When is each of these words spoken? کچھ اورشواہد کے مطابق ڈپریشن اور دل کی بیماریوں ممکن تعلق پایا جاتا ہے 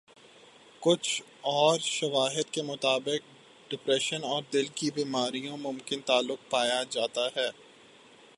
کچھ 0.81 1.21
اورشواہد 1.41 2.53
کے 2.53 2.61
مطابق 2.61 3.29
ڈپریشن 3.71 4.23
اور 4.23 4.41
دل 4.53 4.65
کی 4.75 4.89
بیماریوں 4.95 5.57
ممکن 5.57 6.01
تعلق 6.01 6.49
پایا 6.49 6.83
جاتا 6.89 7.27
ہے 7.35 7.49